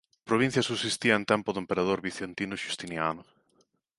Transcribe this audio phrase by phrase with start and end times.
[0.23, 3.23] A provincia subsistía en tempo do emperador bizantino Xustiniano.